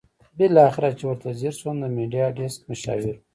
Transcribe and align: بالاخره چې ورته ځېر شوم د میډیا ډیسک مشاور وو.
بالاخره 0.37 0.89
چې 0.97 1.03
ورته 1.09 1.29
ځېر 1.39 1.53
شوم 1.59 1.75
د 1.81 1.85
میډیا 1.97 2.25
ډیسک 2.37 2.59
مشاور 2.69 3.05
وو. 3.13 3.15